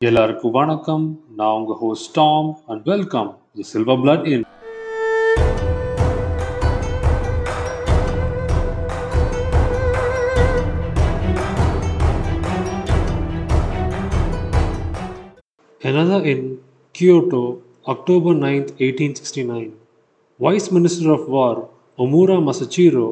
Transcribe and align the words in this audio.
எல்லாருக்கும் 0.00 0.52
வணக்கம் 0.52 1.04
நான் 1.36 1.54
உங்க 1.58 1.74
host 1.82 2.08
Tom 2.16 2.48
and 2.70 2.82
welcome 2.90 3.30
the 3.58 3.64
silver 3.70 4.00
blood 4.02 4.26
in 4.32 4.44
Another 15.80 16.20
in 16.24 16.42
Kyoto, 16.94 17.42
October 17.86 18.34
9, 18.34 18.76
1869. 18.78 19.72
Vice 20.40 20.70
Minister 20.70 21.10
of 21.12 21.26
War 21.28 21.68
Omura 21.98 22.38
Masujiro 22.42 23.08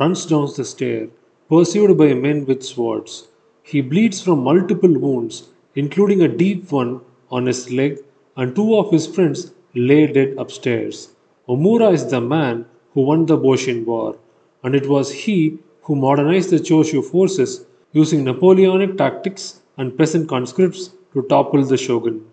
runs 0.00 0.24
down 0.26 0.48
the 0.56 0.64
stair, 0.64 1.02
pursued 1.50 1.98
by 1.98 2.10
men 2.26 2.46
with 2.46 2.62
swords. 2.62 3.28
He 3.66 3.80
bleeds 3.82 4.20
from 4.20 4.44
multiple 4.44 4.96
wounds 4.98 5.36
including 5.74 6.22
a 6.22 6.28
deep 6.28 6.70
one 6.72 7.00
on 7.30 7.46
his 7.46 7.70
leg, 7.70 7.98
and 8.36 8.54
two 8.54 8.76
of 8.76 8.90
his 8.90 9.06
friends 9.06 9.52
lay 9.74 10.06
dead 10.06 10.34
upstairs. 10.38 11.10
Omura 11.48 11.92
is 11.92 12.10
the 12.10 12.20
man 12.20 12.66
who 12.92 13.02
won 13.02 13.26
the 13.26 13.36
Boshin 13.36 13.84
War, 13.84 14.18
and 14.62 14.74
it 14.74 14.88
was 14.88 15.12
he 15.12 15.58
who 15.82 15.96
modernized 15.96 16.50
the 16.50 16.58
Choshu 16.58 17.02
forces 17.04 17.64
using 17.92 18.24
Napoleonic 18.24 18.96
tactics 18.96 19.62
and 19.76 19.96
peasant 19.96 20.28
conscripts 20.28 20.90
to 21.14 21.22
topple 21.22 21.64
the 21.64 21.76
shogun. 21.76 22.24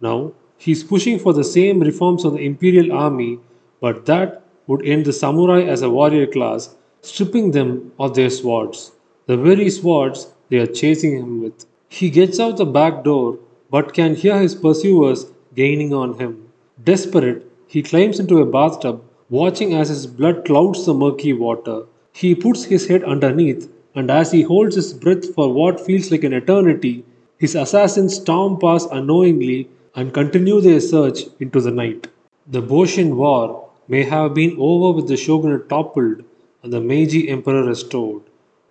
Now, 0.00 0.32
he 0.56 0.72
is 0.72 0.84
pushing 0.84 1.18
for 1.18 1.32
the 1.32 1.44
same 1.44 1.80
reforms 1.80 2.24
of 2.24 2.34
the 2.34 2.46
imperial 2.46 2.92
army, 2.92 3.40
but 3.80 4.06
that 4.06 4.42
would 4.66 4.86
end 4.86 5.04
the 5.04 5.12
samurai 5.12 5.62
as 5.62 5.82
a 5.82 5.90
warrior 5.90 6.26
class, 6.26 6.76
stripping 7.00 7.50
them 7.50 7.92
of 7.98 8.14
their 8.14 8.30
swords, 8.30 8.92
the 9.26 9.36
very 9.36 9.68
swords 9.70 10.32
they 10.48 10.58
are 10.58 10.66
chasing 10.66 11.16
him 11.16 11.42
with. 11.42 11.66
He 11.94 12.08
gets 12.08 12.40
out 12.40 12.56
the 12.56 12.64
back 12.64 13.04
door, 13.04 13.38
but 13.70 13.92
can 13.92 14.14
hear 14.14 14.38
his 14.38 14.54
pursuers 14.54 15.26
gaining 15.54 15.92
on 15.92 16.18
him. 16.18 16.48
Desperate, 16.82 17.46
he 17.66 17.82
climbs 17.82 18.18
into 18.18 18.38
a 18.38 18.46
bathtub, 18.46 19.02
watching 19.28 19.74
as 19.74 19.90
his 19.90 20.06
blood 20.06 20.46
clouds 20.46 20.86
the 20.86 20.94
murky 20.94 21.34
water. 21.34 21.82
He 22.14 22.34
puts 22.34 22.64
his 22.64 22.86
head 22.86 23.04
underneath, 23.04 23.70
and 23.94 24.10
as 24.10 24.32
he 24.32 24.40
holds 24.40 24.74
his 24.76 24.94
breath 24.94 25.34
for 25.34 25.52
what 25.52 25.84
feels 25.84 26.10
like 26.10 26.24
an 26.24 26.32
eternity, 26.32 27.04
his 27.36 27.54
assassins 27.54 28.16
storm 28.16 28.58
past 28.58 28.88
unknowingly 28.90 29.68
and 29.94 30.14
continue 30.14 30.62
their 30.62 30.80
search 30.80 31.24
into 31.40 31.60
the 31.60 31.70
night. 31.70 32.08
The 32.46 32.62
Boshin 32.62 33.16
War 33.16 33.68
may 33.86 34.04
have 34.04 34.32
been 34.32 34.56
over 34.58 34.96
with 34.96 35.08
the 35.08 35.18
shogunate 35.18 35.68
toppled 35.68 36.24
and 36.62 36.72
the 36.72 36.80
Meiji 36.80 37.28
Emperor 37.28 37.64
restored, 37.64 38.22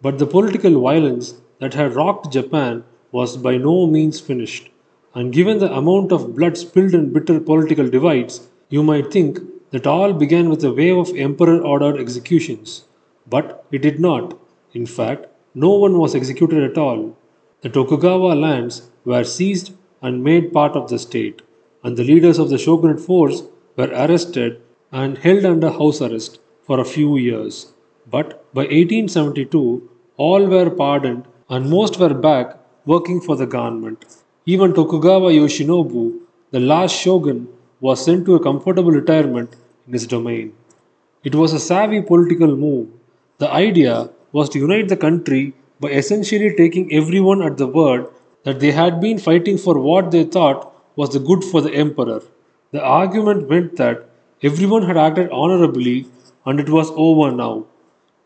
but 0.01 0.17
the 0.17 0.25
political 0.25 0.81
violence 0.81 1.35
that 1.59 1.75
had 1.75 1.93
rocked 1.93 2.33
Japan 2.33 2.83
was 3.11 3.37
by 3.37 3.57
no 3.57 3.87
means 3.87 4.19
finished. 4.19 4.69
And 5.13 5.33
given 5.33 5.59
the 5.59 5.73
amount 5.73 6.11
of 6.11 6.35
blood 6.35 6.57
spilled 6.57 6.93
in 6.93 7.11
bitter 7.11 7.39
political 7.39 7.89
divides, 7.89 8.47
you 8.69 8.83
might 8.83 9.11
think 9.11 9.39
that 9.71 9.87
all 9.87 10.13
began 10.13 10.49
with 10.49 10.63
a 10.63 10.73
wave 10.73 10.97
of 10.97 11.15
emperor 11.15 11.59
ordered 11.61 11.99
executions. 11.99 12.85
But 13.27 13.65
it 13.71 13.81
did 13.81 13.99
not. 13.99 14.37
In 14.73 14.85
fact, 14.85 15.27
no 15.53 15.71
one 15.71 15.97
was 15.97 16.15
executed 16.15 16.63
at 16.63 16.77
all. 16.77 17.17
The 17.61 17.69
Tokugawa 17.69 18.33
lands 18.33 18.89
were 19.05 19.23
seized 19.23 19.73
and 20.01 20.23
made 20.23 20.53
part 20.53 20.73
of 20.73 20.89
the 20.89 20.97
state, 20.97 21.41
and 21.83 21.97
the 21.97 22.03
leaders 22.03 22.39
of 22.39 22.49
the 22.49 22.57
shogunate 22.57 22.99
force 22.99 23.43
were 23.75 23.91
arrested 23.93 24.61
and 24.91 25.17
held 25.17 25.45
under 25.45 25.69
house 25.69 26.01
arrest 26.01 26.39
for 26.63 26.79
a 26.79 26.85
few 26.85 27.17
years. 27.17 27.73
But 28.09 28.53
by 28.53 28.63
1872, 28.63 29.89
all 30.17 30.47
were 30.47 30.69
pardoned 30.69 31.25
and 31.49 31.69
most 31.69 31.99
were 31.99 32.13
back 32.13 32.57
working 32.85 33.21
for 33.21 33.35
the 33.35 33.45
government. 33.45 34.05
Even 34.45 34.73
Tokugawa 34.73 35.31
Yoshinobu, 35.31 36.19
the 36.51 36.59
last 36.59 36.95
shogun, 36.95 37.47
was 37.79 38.03
sent 38.03 38.25
to 38.25 38.35
a 38.35 38.43
comfortable 38.43 38.91
retirement 38.91 39.55
in 39.87 39.93
his 39.93 40.07
domain. 40.07 40.53
It 41.23 41.35
was 41.35 41.53
a 41.53 41.59
savvy 41.59 42.01
political 42.01 42.55
move. 42.55 42.89
The 43.37 43.51
idea 43.51 44.09
was 44.31 44.49
to 44.49 44.59
unite 44.59 44.87
the 44.87 44.97
country 44.97 45.53
by 45.79 45.89
essentially 45.89 46.55
taking 46.55 46.91
everyone 46.91 47.41
at 47.41 47.57
the 47.57 47.67
word 47.67 48.07
that 48.43 48.59
they 48.59 48.71
had 48.71 48.99
been 48.99 49.19
fighting 49.19 49.57
for 49.57 49.79
what 49.79 50.11
they 50.11 50.23
thought 50.23 50.73
was 50.95 51.11
the 51.11 51.19
good 51.19 51.43
for 51.43 51.61
the 51.61 51.73
emperor. 51.73 52.21
The 52.71 52.81
argument 52.81 53.47
went 53.47 53.75
that 53.77 54.09
everyone 54.41 54.83
had 54.83 54.97
acted 54.97 55.29
honorably 55.31 56.07
and 56.45 56.59
it 56.59 56.69
was 56.69 56.91
over 56.95 57.31
now. 57.31 57.65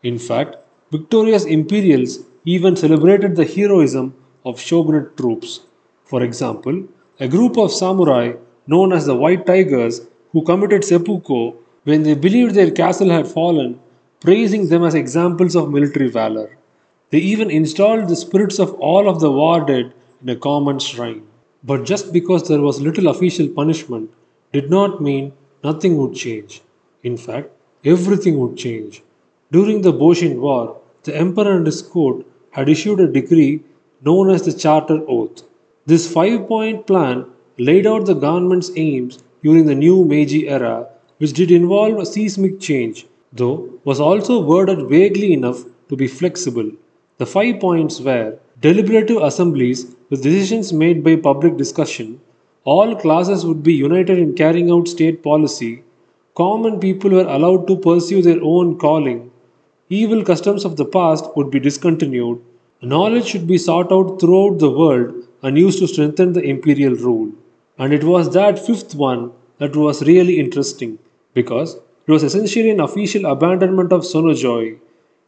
In 0.02 0.18
fact, 0.18 0.56
victorious 0.90 1.44
imperials 1.44 2.20
even 2.44 2.76
celebrated 2.76 3.36
the 3.36 3.44
heroism 3.44 4.14
of 4.46 4.60
shogunate 4.60 5.16
troops. 5.16 5.60
For 6.04 6.22
example, 6.22 6.84
a 7.18 7.28
group 7.28 7.58
of 7.58 7.72
samurai 7.72 8.34
known 8.66 8.92
as 8.92 9.06
the 9.06 9.20
White 9.22 9.44
Tigers 9.46 10.02
who 10.32 10.42
committed 10.50 10.84
seppuku 10.84 11.52
when 11.84 12.04
they 12.04 12.14
believed 12.14 12.54
their 12.54 12.70
castle 12.70 13.10
had 13.10 13.26
fallen, 13.26 13.80
praising 14.20 14.68
them 14.68 14.84
as 14.84 14.94
examples 14.94 15.56
of 15.56 15.70
military 15.70 16.08
valor. 16.08 16.48
They 17.10 17.18
even 17.18 17.50
installed 17.50 18.08
the 18.08 18.22
spirits 18.24 18.58
of 18.58 18.74
all 18.74 19.08
of 19.08 19.20
the 19.20 19.32
war 19.32 19.60
dead 19.64 19.92
in 20.22 20.28
a 20.28 20.36
common 20.36 20.78
shrine. 20.78 21.22
But 21.64 21.84
just 21.84 22.12
because 22.12 22.48
there 22.48 22.60
was 22.60 22.80
little 22.80 23.08
official 23.08 23.48
punishment 23.48 24.10
did 24.52 24.70
not 24.70 25.02
mean 25.02 25.32
nothing 25.64 25.96
would 25.96 26.14
change. 26.14 26.62
In 27.02 27.16
fact, 27.16 27.50
everything 27.84 28.38
would 28.38 28.56
change. 28.56 29.02
During 29.50 29.82
the 29.82 29.92
Boshin 29.92 30.38
War, 30.40 30.80
the 31.04 31.16
emperor 31.16 31.56
and 31.56 31.66
his 31.66 31.82
court 31.82 32.24
had 32.50 32.68
issued 32.68 33.00
a 33.00 33.12
decree 33.18 33.62
known 34.02 34.30
as 34.30 34.42
the 34.42 34.52
Charter 34.52 35.02
Oath. 35.08 35.42
This 35.86 36.10
five 36.12 36.46
point 36.48 36.86
plan 36.86 37.26
laid 37.58 37.86
out 37.86 38.06
the 38.06 38.14
government's 38.14 38.70
aims 38.76 39.18
during 39.42 39.66
the 39.66 39.74
new 39.74 40.04
Meiji 40.04 40.48
era, 40.48 40.88
which 41.18 41.32
did 41.32 41.50
involve 41.50 41.98
a 41.98 42.06
seismic 42.06 42.60
change, 42.60 43.06
though 43.32 43.70
was 43.84 44.00
also 44.00 44.40
worded 44.40 44.88
vaguely 44.88 45.32
enough 45.32 45.64
to 45.88 45.96
be 45.96 46.06
flexible. 46.06 46.70
The 47.18 47.26
five 47.26 47.60
points 47.60 48.00
were 48.00 48.38
deliberative 48.60 49.22
assemblies 49.22 49.94
with 50.10 50.22
decisions 50.22 50.72
made 50.72 51.02
by 51.04 51.16
public 51.16 51.56
discussion, 51.56 52.20
all 52.64 52.96
classes 52.96 53.46
would 53.46 53.62
be 53.62 53.72
united 53.72 54.18
in 54.18 54.34
carrying 54.34 54.70
out 54.70 54.88
state 54.88 55.22
policy, 55.22 55.82
common 56.34 56.80
people 56.80 57.10
were 57.10 57.28
allowed 57.28 57.66
to 57.68 57.76
pursue 57.76 58.20
their 58.22 58.42
own 58.42 58.76
calling, 58.76 59.30
evil 59.88 60.24
customs 60.24 60.64
of 60.64 60.76
the 60.76 60.84
past 60.84 61.24
would 61.36 61.50
be 61.50 61.60
discontinued, 61.60 62.42
knowledge 62.82 63.26
should 63.26 63.46
be 63.46 63.58
sought 63.58 63.90
out 63.90 64.20
throughout 64.20 64.58
the 64.58 64.70
world 64.70 65.14
and 65.42 65.58
used 65.58 65.78
to 65.78 65.88
strengthen 65.88 66.32
the 66.32 66.42
imperial 66.42 66.94
rule. 66.94 67.32
And 67.78 67.92
it 67.92 68.04
was 68.04 68.32
that 68.34 68.58
fifth 68.58 68.94
one 68.94 69.32
that 69.58 69.74
was 69.74 70.02
really 70.02 70.38
interesting 70.38 70.98
because 71.34 71.74
it 71.74 72.10
was 72.10 72.22
essentially 72.22 72.70
an 72.70 72.80
official 72.80 73.26
abandonment 73.26 73.92
of 73.92 74.02
Sonno 74.02 74.36
Joi. 74.36 74.76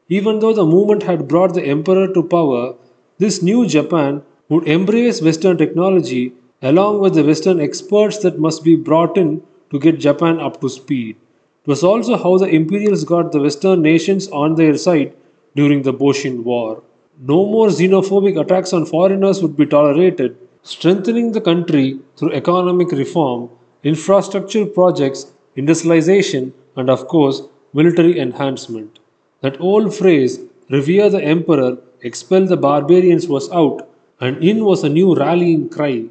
Even 0.09 0.39
though 0.39 0.53
the 0.53 0.65
movement 0.65 1.03
had 1.03 1.29
brought 1.29 1.55
the 1.55 1.65
emperor 1.65 2.13
to 2.13 2.23
power, 2.23 2.75
this 3.19 3.43
new 3.43 3.67
Japan 3.67 4.23
would 4.49 4.69
embrace 4.69 5.21
Western 5.21 5.57
technology 5.59 6.33
along 6.63 7.01
with 7.01 7.15
the 7.15 7.25
Western 7.25 7.61
experts 7.61 8.19
that 8.19 8.39
must 8.39 8.65
be 8.65 8.77
brought 8.77 9.17
in 9.17 9.43
to 9.71 9.79
get 9.79 9.99
Japan 9.99 10.41
up 10.41 10.61
to 10.61 10.69
speed. 10.69 11.17
It 11.65 11.69
was 11.69 11.85
also 11.85 12.17
how 12.17 12.39
the 12.39 12.47
imperials 12.47 13.05
got 13.05 13.33
the 13.33 13.41
Western 13.41 13.83
nations 13.83 14.29
on 14.29 14.55
their 14.55 14.77
side 14.77 15.15
during 15.55 15.83
the 15.83 15.93
Boshin 15.93 16.43
War. 16.45 16.83
No 17.21 17.47
more 17.47 17.69
xenophobic 17.69 18.41
attacks 18.41 18.73
on 18.73 18.87
foreigners 18.87 19.43
would 19.43 19.57
be 19.57 19.67
tolerated, 19.67 20.37
strengthening 20.63 21.33
the 21.33 21.41
country 21.41 21.99
through 22.17 22.33
economic 22.33 22.93
reform, 22.93 23.51
infrastructure 23.83 24.65
projects, 24.65 25.33
industrialization, 25.57 26.53
and 26.77 26.89
of 26.89 27.09
course, 27.09 27.43
military 27.73 28.21
enhancement. 28.21 29.01
That 29.41 29.61
old 29.61 29.95
phrase, 29.95 30.39
revere 30.71 31.11
the 31.11 31.23
emperor, 31.23 31.79
expel 32.03 32.47
the 32.47 32.57
barbarians, 32.57 33.27
was 33.27 33.51
out, 33.51 33.89
and 34.21 34.43
in 34.43 34.65
was 34.65 34.85
a 34.85 34.89
new 34.89 35.15
rallying 35.15 35.69
cry 35.69 36.07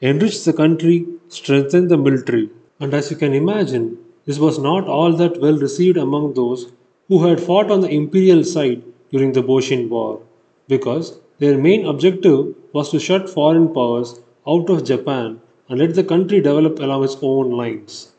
enrich 0.00 0.44
the 0.44 0.52
country, 0.52 1.06
strengthen 1.28 1.88
the 1.88 1.96
military. 1.96 2.50
And 2.80 2.92
as 2.92 3.10
you 3.10 3.16
can 3.16 3.32
imagine, 3.32 3.98
this 4.26 4.38
was 4.38 4.58
not 4.58 4.86
all 4.86 5.12
that 5.14 5.40
well 5.40 5.56
received 5.56 5.96
among 5.96 6.34
those 6.34 6.70
who 7.08 7.24
had 7.26 7.40
fought 7.40 7.70
on 7.70 7.80
the 7.80 7.88
imperial 7.88 8.44
side 8.44 8.82
during 9.10 9.32
the 9.32 9.42
Boshin 9.42 9.88
War, 9.88 10.20
because 10.68 11.18
their 11.38 11.58
main 11.58 11.86
objective 11.86 12.54
was 12.72 12.90
to 12.90 12.98
shut 12.98 13.28
foreign 13.28 13.72
powers 13.72 14.20
out 14.46 14.70
of 14.70 14.84
Japan 14.84 15.40
and 15.68 15.78
let 15.78 15.94
the 15.94 16.04
country 16.04 16.40
develop 16.40 16.78
along 16.78 17.04
its 17.04 17.16
own 17.22 17.50
lines. 17.50 18.12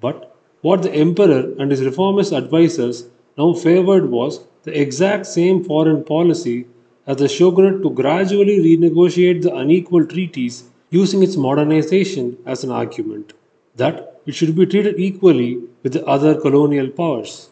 But 0.00 0.36
what 0.62 0.82
the 0.82 0.92
emperor 0.92 1.54
and 1.58 1.70
his 1.70 1.82
reformist 1.82 2.32
advisers 2.32 3.06
now 3.38 3.52
favored 3.54 4.10
was 4.10 4.40
the 4.64 4.78
exact 4.78 5.26
same 5.26 5.64
foreign 5.64 6.04
policy 6.04 6.66
as 7.06 7.16
the 7.16 7.28
shogunate 7.28 7.82
to 7.82 7.90
gradually 7.90 8.58
renegotiate 8.60 9.42
the 9.42 9.54
unequal 9.54 10.06
treaties 10.06 10.64
using 10.90 11.22
its 11.22 11.36
modernization 11.36 12.36
as 12.44 12.62
an 12.62 12.70
argument 12.70 13.32
that 13.76 14.20
it 14.26 14.34
should 14.34 14.54
be 14.54 14.66
treated 14.66 14.98
equally 14.98 15.62
with 15.82 15.92
the 15.94 16.04
other 16.04 16.38
colonial 16.38 16.88
powers. 16.88 17.50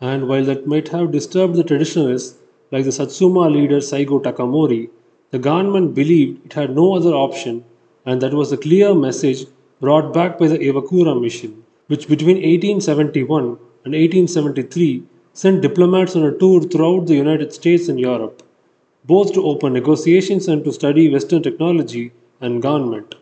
And 0.00 0.28
while 0.28 0.44
that 0.44 0.66
might 0.66 0.88
have 0.88 1.12
disturbed 1.12 1.54
the 1.54 1.64
traditionalists 1.64 2.38
like 2.70 2.84
the 2.84 2.92
Satsuma 2.92 3.48
leader 3.48 3.78
Saigo 3.78 4.22
Takamori, 4.22 4.90
the 5.30 5.38
government 5.38 5.94
believed 5.94 6.44
it 6.46 6.52
had 6.52 6.74
no 6.74 6.94
other 6.94 7.14
option 7.14 7.64
and 8.04 8.20
that 8.22 8.32
was 8.34 8.52
a 8.52 8.56
clear 8.56 8.94
message 8.94 9.46
brought 9.80 10.12
back 10.12 10.38
by 10.38 10.48
the 10.48 10.58
Iwakura 10.58 11.20
mission, 11.20 11.62
which 11.86 12.08
between 12.08 12.36
1871 12.36 13.44
and 13.84 13.94
1873 13.94 15.02
sent 15.32 15.62
diplomats 15.62 16.16
on 16.16 16.24
a 16.24 16.32
tour 16.32 16.62
throughout 16.62 17.06
the 17.06 17.14
United 17.14 17.52
States 17.52 17.88
and 17.88 18.00
Europe, 18.00 18.42
both 19.04 19.32
to 19.32 19.44
open 19.44 19.72
negotiations 19.72 20.48
and 20.48 20.64
to 20.64 20.72
study 20.72 21.10
Western 21.12 21.42
technology 21.42 22.10
and 22.40 22.62
government. 22.62 23.14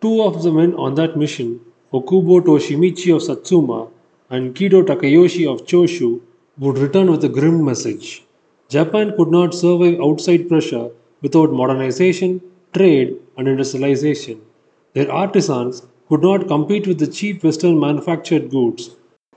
Two 0.00 0.22
of 0.22 0.42
the 0.42 0.52
men 0.52 0.74
on 0.74 0.94
that 0.96 1.16
mission, 1.16 1.60
Okubo 1.92 2.40
Toshimichi 2.40 3.14
of 3.14 3.22
Satsuma 3.22 3.88
and 4.30 4.54
Kido 4.54 4.84
Takayoshi 4.84 5.50
of 5.50 5.64
Choshu, 5.64 6.20
would 6.58 6.78
return 6.78 7.10
with 7.10 7.24
a 7.24 7.28
grim 7.28 7.64
message. 7.64 8.24
Japan 8.68 9.14
could 9.16 9.28
not 9.28 9.54
survive 9.54 10.00
outside 10.00 10.48
pressure 10.48 10.90
without 11.22 11.52
modernization, 11.52 12.40
trade, 12.72 13.16
and 13.36 13.46
industrialization. 13.46 14.40
Their 14.94 15.10
artisans 15.12 15.86
could 16.08 16.22
not 16.22 16.48
compete 16.48 16.86
with 16.86 16.98
the 16.98 17.06
cheap 17.06 17.44
Western 17.44 17.78
manufactured 17.78 18.50
goods, 18.50 18.96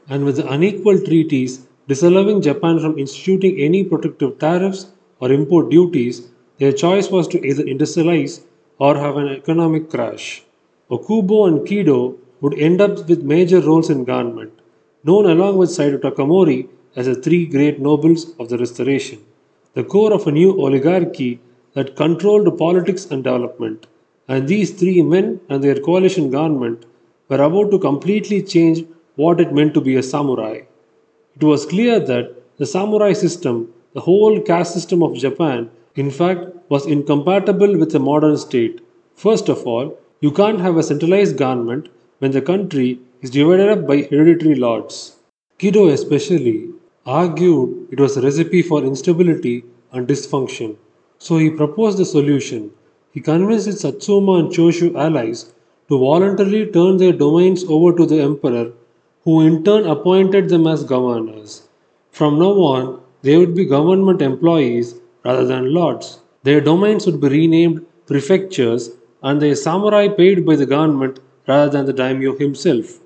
and 0.09 0.23
with 0.23 0.37
the 0.37 0.49
unequal 0.51 0.99
treaties 0.99 1.67
disallowing 1.87 2.41
Japan 2.41 2.79
from 2.79 2.97
instituting 2.97 3.59
any 3.59 3.83
protective 3.83 4.39
tariffs 4.39 4.87
or 5.19 5.31
import 5.31 5.69
duties, 5.69 6.29
their 6.57 6.71
choice 6.71 7.09
was 7.09 7.27
to 7.29 7.45
either 7.45 7.63
industrialize 7.63 8.41
or 8.79 8.95
have 8.95 9.17
an 9.17 9.27
economic 9.27 9.89
crash. 9.89 10.43
Okubo 10.89 11.47
and 11.47 11.67
Kido 11.67 12.17
would 12.41 12.57
end 12.59 12.81
up 12.81 13.07
with 13.09 13.23
major 13.23 13.59
roles 13.59 13.89
in 13.89 14.03
government, 14.05 14.53
known 15.03 15.25
along 15.25 15.57
with 15.57 15.69
Saigo 15.69 15.99
Takamori 15.99 16.69
as 16.97 17.05
the 17.05 17.15
three 17.15 17.45
great 17.45 17.79
nobles 17.79 18.21
of 18.39 18.49
the 18.49 18.57
Restoration, 18.57 19.19
the 19.75 19.83
core 19.83 20.13
of 20.13 20.25
a 20.27 20.31
new 20.31 20.51
oligarchy 20.59 21.39
that 21.75 21.95
controlled 21.95 22.57
politics 22.57 23.05
and 23.05 23.23
development. 23.23 23.85
And 24.27 24.47
these 24.47 24.71
three 24.71 25.01
men 25.01 25.39
and 25.47 25.63
their 25.63 25.79
coalition 25.79 26.31
government 26.31 26.85
were 27.29 27.43
about 27.47 27.69
to 27.71 27.79
completely 27.79 28.41
change 28.41 28.85
what 29.15 29.39
it 29.39 29.53
meant 29.53 29.73
to 29.75 29.81
be 29.81 29.95
a 29.95 30.03
samurai. 30.03 30.61
It 31.35 31.43
was 31.43 31.67
clear 31.67 31.99
that 31.99 32.33
the 32.57 32.65
samurai 32.65 33.13
system, 33.13 33.71
the 33.93 34.01
whole 34.01 34.41
caste 34.41 34.73
system 34.73 35.03
of 35.03 35.15
Japan, 35.15 35.69
in 35.95 36.09
fact, 36.09 36.41
was 36.69 36.87
incompatible 36.87 37.77
with 37.77 37.93
a 37.95 37.99
modern 37.99 38.37
state. 38.37 38.81
First 39.15 39.49
of 39.49 39.65
all, 39.67 39.97
you 40.21 40.31
can't 40.31 40.59
have 40.59 40.77
a 40.77 40.83
centralized 40.83 41.37
government 41.37 41.89
when 42.19 42.31
the 42.31 42.41
country 42.41 42.99
is 43.21 43.29
divided 43.29 43.69
up 43.69 43.87
by 43.87 44.01
hereditary 44.01 44.55
lords. 44.55 45.17
Kido, 45.59 45.91
especially, 45.91 46.69
argued 47.07 47.87
it 47.91 47.99
was 47.99 48.17
a 48.17 48.21
recipe 48.21 48.61
for 48.61 48.83
instability 48.83 49.63
and 49.93 50.07
dysfunction. 50.07 50.75
So 51.17 51.37
he 51.37 51.49
proposed 51.49 51.99
a 51.99 52.05
solution. 52.05 52.71
He 53.11 53.21
convinced 53.21 53.65
his 53.65 53.79
Satsuma 53.79 54.33
and 54.33 54.49
Choshu 54.49 54.93
allies 54.95 55.53
to 55.87 55.97
voluntarily 55.97 56.65
turn 56.65 56.97
their 56.97 57.13
domains 57.13 57.63
over 57.63 57.95
to 57.95 58.05
the 58.05 58.19
emperor, 58.21 58.73
who 59.23 59.41
in 59.41 59.63
turn 59.63 59.87
appointed 59.87 60.49
them 60.49 60.67
as 60.67 60.83
governors. 60.83 61.69
From 62.11 62.37
now 62.39 62.51
on, 62.73 63.01
they 63.21 63.37
would 63.37 63.55
be 63.55 63.65
government 63.65 64.21
employees 64.21 64.95
rather 65.23 65.45
than 65.45 65.73
lords. 65.73 66.19
Their 66.43 66.61
domains 66.61 67.05
would 67.05 67.21
be 67.21 67.29
renamed 67.29 67.85
prefectures 68.05 68.91
and 69.23 69.41
their 69.41 69.55
samurai 69.55 70.07
paid 70.09 70.45
by 70.45 70.55
the 70.55 70.65
government 70.65 71.19
rather 71.47 71.71
than 71.71 71.85
the 71.85 71.93
daimyo 71.93 72.37
himself. 72.37 72.99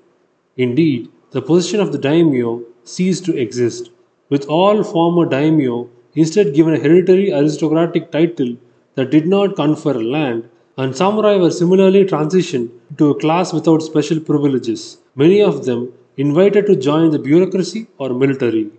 Indeed, 0.56 1.08
the 1.30 1.40
position 1.40 1.80
of 1.80 1.92
the 1.92 1.98
daimyo 1.98 2.64
ceased 2.84 3.24
to 3.24 3.36
exist, 3.36 3.90
with 4.28 4.46
all 4.46 4.82
former 4.82 5.26
daimyo 5.26 5.88
instead 6.14 6.54
given 6.54 6.74
a 6.74 6.78
hereditary 6.78 7.32
aristocratic 7.32 8.10
title 8.10 8.56
that 8.94 9.10
did 9.10 9.26
not 9.26 9.56
confer 9.56 9.94
land, 9.94 10.48
and 10.76 10.96
samurai 10.96 11.36
were 11.36 11.50
similarly 11.50 12.04
transitioned 12.04 12.70
to 12.98 13.10
a 13.10 13.18
class 13.18 13.52
without 13.52 13.82
special 13.82 14.20
privileges, 14.20 14.98
many 15.14 15.40
of 15.40 15.64
them 15.64 15.92
invited 16.16 16.66
to 16.66 16.76
join 16.76 17.10
the 17.10 17.18
bureaucracy 17.18 17.86
or 17.98 18.10
military. 18.10 18.70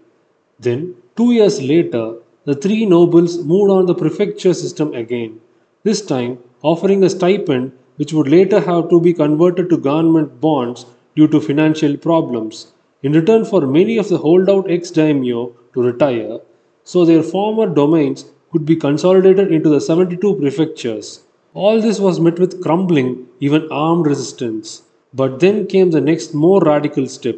Then, 0.59 0.95
two 1.15 1.31
years 1.31 1.61
later, 1.61 2.15
the 2.45 2.55
three 2.55 2.85
nobles 2.85 3.43
moved 3.43 3.71
on 3.71 3.85
the 3.85 3.95
prefecture 3.95 4.53
system 4.53 4.93
again, 4.93 5.39
this 5.83 6.01
time 6.05 6.39
offering 6.61 7.03
a 7.03 7.09
stipend 7.09 7.71
which 7.95 8.13
would 8.13 8.27
later 8.27 8.59
have 8.59 8.89
to 8.89 8.99
be 8.99 9.13
converted 9.13 9.69
to 9.69 9.77
government 9.77 10.41
bonds 10.41 10.85
due 11.15 11.27
to 11.27 11.39
financial 11.39 11.95
problems. 11.97 12.72
In 13.03 13.11
return 13.11 13.43
for 13.43 13.67
many 13.67 13.97
of 13.97 14.07
the 14.07 14.17
holdout 14.17 14.71
ex 14.71 14.89
daimyo 14.89 15.51
to 15.73 15.81
retire, 15.81 16.39
so 16.85 17.03
their 17.03 17.21
former 17.21 17.67
domains 17.67 18.25
could 18.51 18.65
be 18.65 18.77
consolidated 18.77 19.51
into 19.51 19.69
the 19.69 19.81
72 19.81 20.35
prefectures. 20.35 21.23
All 21.53 21.81
this 21.81 21.99
was 21.99 22.21
met 22.21 22.39
with 22.39 22.63
crumbling, 22.63 23.27
even 23.41 23.67
armed 23.69 24.05
resistance. 24.05 24.83
But 25.13 25.41
then 25.41 25.67
came 25.67 25.91
the 25.91 25.99
next 25.99 26.33
more 26.33 26.61
radical 26.61 27.07
step 27.07 27.35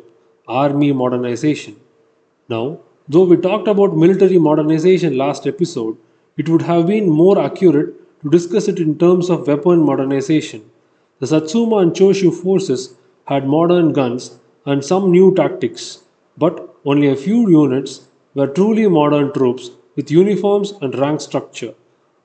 army 0.47 0.91
modernization. 0.91 1.75
Now, 2.47 2.79
though 3.09 3.23
we 3.23 3.37
talked 3.37 3.67
about 3.67 3.97
military 3.97 4.37
modernization 4.37 5.17
last 5.17 5.47
episode, 5.47 5.97
it 6.37 6.47
would 6.47 6.61
have 6.61 6.85
been 6.85 7.09
more 7.09 7.41
accurate 7.41 8.21
to 8.21 8.29
discuss 8.29 8.67
it 8.67 8.79
in 8.79 8.99
terms 8.99 9.31
of 9.31 9.47
weapon 9.47 9.83
modernization. 9.83 10.69
The 11.19 11.27
Satsuma 11.27 11.77
and 11.77 11.93
Choshu 11.93 12.31
forces 12.31 12.93
had 13.25 13.47
modern 13.47 13.93
guns 13.93 14.39
and 14.65 14.83
some 14.83 15.11
new 15.11 15.33
tactics, 15.35 16.03
but 16.37 16.75
only 16.85 17.07
a 17.07 17.15
few 17.15 17.49
units 17.49 18.07
were 18.33 18.47
truly 18.47 18.87
modern 18.87 19.31
troops 19.33 19.71
with 19.95 20.11
uniforms 20.11 20.73
and 20.81 20.97
rank 20.97 21.21
structure. 21.21 21.73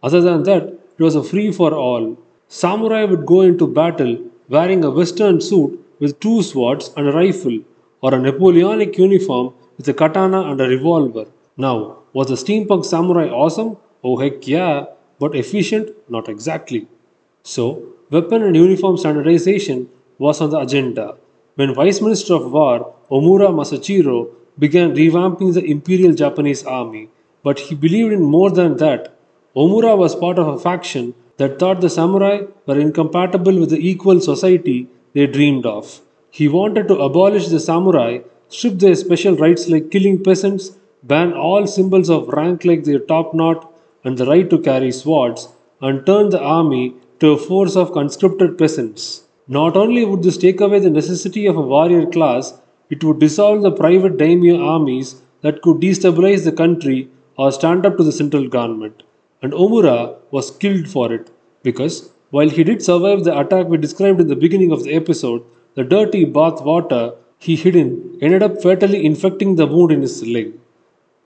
Other 0.03 0.21
than 0.21 0.43
that, 0.45 0.65
it 0.99 1.03
was 1.03 1.15
a 1.15 1.23
free 1.23 1.53
for 1.53 1.73
all. 1.75 2.19
Samurai 2.49 3.05
would 3.05 3.27
go 3.27 3.43
into 3.43 3.67
battle 3.67 4.19
wearing 4.49 4.83
a 4.85 4.91
western 4.91 5.41
suit 5.41 5.79
with 6.01 6.19
two 6.21 6.43
swords 6.43 6.93
and 6.97 7.09
a 7.09 7.13
rifle, 7.13 7.59
or 8.03 8.15
a 8.15 8.19
Napoleonic 8.19 8.97
uniform 8.99 9.53
with 9.77 9.89
a 9.89 9.95
katana 9.95 10.41
and 10.51 10.61
a 10.61 10.69
revolver. 10.69 11.27
Now, 11.57 11.99
was 12.13 12.29
the 12.29 12.35
steampunk 12.35 12.85
samurai 12.85 13.29
awesome? 13.29 13.77
Oh 14.03 14.17
heck 14.17 14.47
yeah, 14.49 14.87
but 15.19 15.37
efficient? 15.37 15.91
Not 16.09 16.29
exactly. 16.29 16.89
So, 17.43 17.83
weapon 18.11 18.43
and 18.43 18.57
uniform 18.57 18.97
standardization 18.97 19.89
was 20.19 20.41
on 20.41 20.51
the 20.51 20.59
agenda. 20.59 21.17
When 21.57 21.75
Vice 21.75 22.01
Minister 22.01 22.35
of 22.35 22.53
War 22.53 22.95
Omura 23.11 23.49
Masujiro 23.49 24.29
began 24.59 24.95
revamping 24.95 25.53
the 25.55 25.65
Imperial 25.65 26.13
Japanese 26.13 26.65
army, 26.65 27.09
but 27.43 27.59
he 27.59 27.75
believed 27.75 28.13
in 28.13 28.23
more 28.23 28.51
than 28.51 28.77
that. 28.77 29.17
Omura 29.57 29.97
was 29.97 30.15
part 30.15 30.39
of 30.39 30.47
a 30.47 30.59
faction 30.59 31.15
that 31.39 31.59
thought 31.59 31.81
the 31.81 31.91
samurai 31.91 32.43
were 32.67 32.79
incompatible 32.79 33.59
with 33.59 33.71
the 33.71 33.89
equal 33.89 34.21
society 34.21 34.89
they 35.13 35.27
dreamed 35.27 35.67
of. 35.67 36.01
He 36.31 36.47
wanted 36.47 36.87
to 36.89 36.99
abolish 36.99 37.49
the 37.49 37.59
samurai, 37.59 38.19
strip 38.49 38.79
their 38.79 38.95
special 38.95 39.37
rights 39.37 39.69
like 39.69 39.91
killing 39.91 40.23
peasants, 40.23 40.73
ban 41.03 41.33
all 41.33 41.67
symbols 41.67 42.11
of 42.11 42.29
rank 42.29 42.65
like 42.65 42.85
their 42.85 43.01
top 43.01 43.35
knot 43.35 43.73
and 44.05 44.17
the 44.17 44.27
right 44.27 44.49
to 44.51 44.59
carry 44.59 44.93
swords, 44.93 45.49
and 45.81 46.07
turn 46.07 46.31
the 46.31 46.41
army 46.41 46.95
to 47.19 47.33
a 47.33 47.37
force 47.37 47.75
of 47.75 47.93
conscripted 47.93 48.57
peasants. 48.57 49.25
Not 49.49 49.77
only 49.77 50.05
would 50.05 50.23
this 50.23 50.37
take 50.37 50.61
away 50.61 50.79
the 50.79 50.91
necessity 50.91 51.47
of 51.47 51.57
a 51.57 51.61
warrior 51.61 52.07
class, 52.07 52.55
it 52.91 53.03
would 53.05 53.19
dissolve 53.19 53.63
the 53.63 53.73
private 53.73 54.17
daimyo 54.17 54.63
armies 54.65 55.23
that 55.43 55.63
could 55.63 55.79
destabilize 55.79 56.45
the 56.45 56.53
country 56.53 57.09
or 57.37 57.51
stand 57.51 57.87
up 57.87 57.97
to 57.97 58.05
the 58.05 58.13
central 58.13 58.49
government. 58.49 59.03
And 59.43 59.53
Omura 59.53 60.17
was 60.31 60.51
killed 60.51 60.89
for 60.89 61.13
it 61.13 61.31
because 61.63 62.11
while 62.31 62.49
he 62.49 62.65
did 62.65 62.83
survive 62.83 63.25
the 63.25 63.39
attack 63.39 63.67
we 63.67 63.77
described 63.79 64.21
in 64.21 64.29
the 64.29 64.37
beginning 64.37 64.73
of 64.73 64.85
the 64.85 64.95
episode, 64.95 65.43
the 65.75 65.85
dirty 65.85 66.25
bath 66.25 66.63
water 66.63 67.15
he 67.39 67.57
hid 67.57 67.75
in 67.75 68.19
ended 68.21 68.43
up 68.43 68.63
fatally 68.63 69.05
infecting 69.05 69.57
the 69.57 69.67
wound 69.67 69.91
in 69.93 70.03
his 70.03 70.23
leg. 70.27 70.53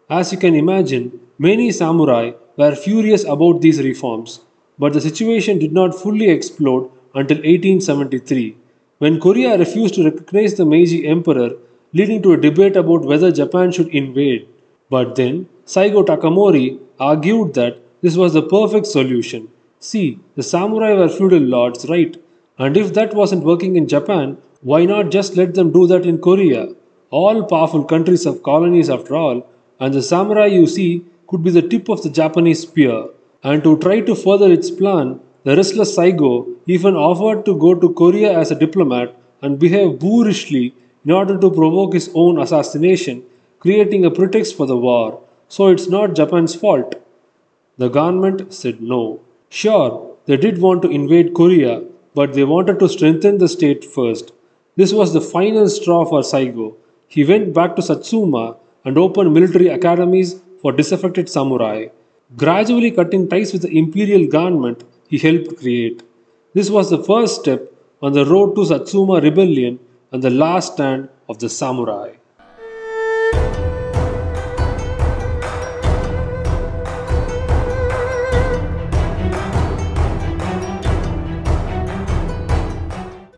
As 0.08 0.32
you 0.32 0.38
can 0.38 0.54
imagine, 0.54 1.20
many 1.38 1.72
samurai 1.72 2.32
were 2.56 2.74
furious 2.74 3.24
about 3.24 3.60
these 3.60 3.82
reforms, 3.82 4.40
but 4.78 4.92
the 4.92 5.00
situation 5.00 5.58
did 5.58 5.72
not 5.72 6.00
fully 6.00 6.28
explode 6.30 6.90
until 7.14 7.38
1873 7.38 8.56
when 8.98 9.20
Korea 9.20 9.58
refused 9.58 9.94
to 9.94 10.04
recognize 10.04 10.54
the 10.54 10.64
Meiji 10.64 11.06
Emperor, 11.06 11.50
leading 11.92 12.22
to 12.22 12.32
a 12.32 12.36
debate 12.36 12.76
about 12.76 13.02
whether 13.02 13.30
Japan 13.30 13.72
should 13.72 13.88
invade. 13.88 14.46
But 14.88 15.16
then, 15.16 15.48
Saigo 15.66 16.04
Takamori 16.06 16.78
argued 17.00 17.54
that 17.54 17.78
this 18.02 18.16
was 18.16 18.34
the 18.34 18.42
perfect 18.42 18.86
solution. 18.86 19.48
See, 19.80 20.20
the 20.36 20.42
samurai 20.42 20.92
were 20.92 21.08
feudal 21.08 21.40
lords, 21.40 21.88
right? 21.88 22.16
And 22.58 22.76
if 22.76 22.94
that 22.94 23.14
wasn't 23.14 23.44
working 23.44 23.76
in 23.76 23.88
Japan, 23.88 24.38
why 24.62 24.84
not 24.84 25.10
just 25.10 25.36
let 25.36 25.54
them 25.54 25.72
do 25.72 25.86
that 25.88 26.06
in 26.06 26.18
Korea? 26.18 26.68
All 27.10 27.44
powerful 27.44 27.84
countries 27.84 28.24
have 28.24 28.42
colonies 28.42 28.88
after 28.88 29.16
all, 29.16 29.46
and 29.80 29.92
the 29.92 30.02
samurai 30.02 30.46
you 30.46 30.66
see 30.66 31.04
could 31.26 31.42
be 31.42 31.50
the 31.50 31.62
tip 31.62 31.88
of 31.88 32.02
the 32.02 32.10
Japanese 32.10 32.62
spear. 32.62 33.08
And 33.42 33.62
to 33.64 33.76
try 33.78 34.00
to 34.00 34.14
further 34.14 34.50
its 34.50 34.70
plan, 34.70 35.20
the 35.44 35.54
restless 35.56 35.96
Saigo 35.96 36.32
even 36.66 36.94
offered 36.96 37.44
to 37.44 37.54
go 37.58 37.74
to 37.74 37.92
Korea 37.92 38.38
as 38.38 38.50
a 38.50 38.58
diplomat 38.58 39.14
and 39.42 39.58
behave 39.58 39.98
boorishly 39.98 40.72
in 41.04 41.10
order 41.10 41.38
to 41.38 41.50
provoke 41.50 41.92
his 41.92 42.10
own 42.14 42.38
assassination, 42.40 43.22
creating 43.58 44.04
a 44.04 44.10
pretext 44.10 44.56
for 44.56 44.66
the 44.66 44.76
war. 44.76 45.22
So 45.48 45.68
it's 45.68 45.88
not 45.88 46.14
Japan's 46.14 46.54
fault. 46.54 46.94
The 47.76 47.88
government 47.88 48.54
said 48.54 48.80
no. 48.80 49.20
Sure, 49.50 50.16
they 50.24 50.38
did 50.38 50.62
want 50.62 50.80
to 50.82 50.90
invade 50.90 51.34
Korea, 51.34 51.82
but 52.14 52.32
they 52.32 52.44
wanted 52.44 52.78
to 52.78 52.88
strengthen 52.88 53.36
the 53.36 53.48
state 53.48 53.84
first. 53.84 54.32
This 54.76 54.94
was 54.94 55.12
the 55.12 55.20
final 55.20 55.68
straw 55.68 56.06
for 56.06 56.22
Saigo. 56.22 56.74
He 57.06 57.22
went 57.22 57.52
back 57.52 57.76
to 57.76 57.82
Satsuma 57.82 58.56
and 58.84 58.96
opened 58.96 59.34
military 59.34 59.68
academies 59.68 60.40
for 60.62 60.72
disaffected 60.72 61.28
samurai. 61.28 61.88
Gradually 62.34 62.90
cutting 62.90 63.28
ties 63.28 63.52
with 63.52 63.62
the 63.62 63.76
imperial 63.76 64.26
government 64.26 64.82
he 65.14 65.18
helped 65.28 65.58
create. 65.58 66.02
This 66.54 66.70
was 66.76 66.90
the 66.90 67.02
first 67.10 67.40
step 67.40 67.72
on 68.02 68.14
the 68.14 68.26
road 68.26 68.56
to 68.56 68.64
Satsuma 68.66 69.20
rebellion 69.20 69.78
and 70.10 70.20
the 70.20 70.30
last 70.30 70.72
stand 70.74 71.08
of 71.28 71.38
the 71.38 71.48
samurai. 71.48 72.08